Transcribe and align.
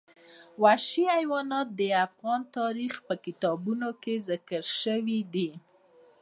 وحشي 0.63 1.03
حیوانات 1.15 1.67
د 1.79 1.81
افغان 2.05 2.41
تاریخ 2.57 2.93
په 3.07 3.15
کتابونو 3.25 3.89
کې 4.01 4.13
ذکر 4.29 4.61
شوی 4.81 5.19
دي. 5.33 5.49